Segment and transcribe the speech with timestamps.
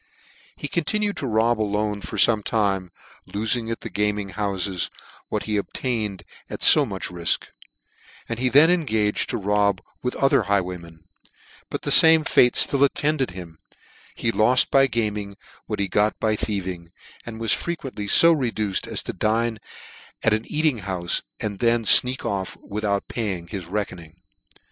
[0.55, 2.91] He continued to rob alone for fome time,
[3.27, 4.89] lofing at the gaming houfes
[5.29, 7.49] what he obtained at fo much ri(k,
[8.27, 11.03] and he then engaged to rob with other highwaymen;
[11.69, 13.59] but the fame fate ftill attended him:
[14.15, 15.37] he loft by gaming,
[15.67, 16.91] what he got by thiev ing,
[17.23, 19.59] and was frequently fo reduced as to dine
[20.23, 24.15] at an eating houfe, and then fneak off without paying his reckoning.